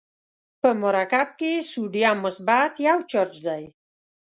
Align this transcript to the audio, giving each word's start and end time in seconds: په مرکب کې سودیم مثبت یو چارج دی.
په 0.61 0.69
مرکب 0.81 1.27
کې 1.39 1.51
سودیم 1.71 2.17
مثبت 2.25 2.73
یو 2.87 2.97
چارج 3.11 3.35
دی. 3.47 3.63